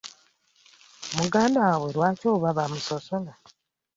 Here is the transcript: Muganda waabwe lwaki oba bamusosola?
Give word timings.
Muganda 1.17 1.57
waabwe 1.63 1.89
lwaki 1.95 2.25
oba 2.33 2.57
bamusosola? 2.57 3.33